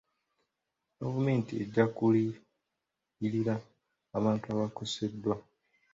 [0.99, 3.55] Gavumenti ejja kuliyirira
[4.23, 5.35] bantu abakoseddwa.